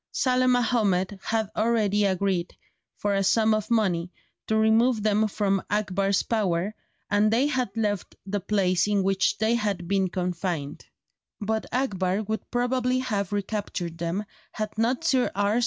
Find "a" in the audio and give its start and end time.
3.13-3.23